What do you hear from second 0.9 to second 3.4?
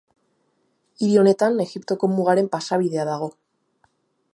Hiri honetan Egiptoko mugaren pasabidea dago.